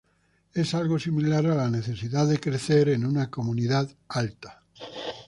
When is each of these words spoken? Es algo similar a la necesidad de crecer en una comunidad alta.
Es 0.55 0.73
algo 0.73 0.97
similar 0.97 1.45
a 1.45 1.53
la 1.53 1.69
necesidad 1.69 2.25
de 2.27 2.39
crecer 2.39 2.89
en 2.89 3.05
una 3.05 3.29
comunidad 3.29 3.87
alta. 4.07 4.63